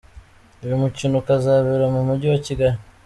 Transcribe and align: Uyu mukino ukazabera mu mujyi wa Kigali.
Uyu 0.63 0.81
mukino 0.83 1.13
ukazabera 1.19 1.85
mu 1.93 2.01
mujyi 2.07 2.27
wa 2.31 2.39
Kigali. 2.45 2.79